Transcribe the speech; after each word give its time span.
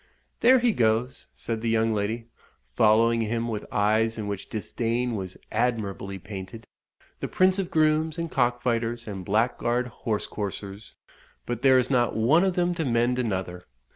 "There 0.39 0.57
he 0.57 0.71
goes," 0.71 1.27
said 1.35 1.61
the 1.61 1.69
young 1.69 1.93
lady, 1.93 2.25
following 2.73 3.21
him 3.21 3.47
with 3.47 3.71
eyes 3.71 4.17
in 4.17 4.25
which 4.25 4.49
disdain 4.49 5.15
was 5.15 5.37
admirably 5.51 6.17
painted 6.17 6.65
"the 7.19 7.27
prince 7.27 7.59
of 7.59 7.69
grooms 7.69 8.17
and 8.17 8.31
cock 8.31 8.63
fighters, 8.63 9.07
and 9.07 9.23
blackguard 9.23 9.85
horse 9.89 10.25
coursers. 10.25 10.95
But 11.45 11.61
there 11.61 11.77
is 11.77 11.91
not 11.91 12.15
one 12.17 12.43
of 12.43 12.55
them 12.55 12.73
to 12.73 12.83
mend 12.83 13.19
another. 13.19 13.67